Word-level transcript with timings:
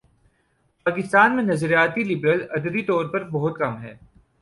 پاکستان 0.85 1.35
میں 1.35 1.43
نظریاتی 1.43 2.03
لبرل 2.03 2.41
عددی 2.49 2.81
طور 2.81 3.05
پر 3.05 3.23
بہت 3.29 3.57
کم 3.57 3.77
ہیں۔ 3.77 3.93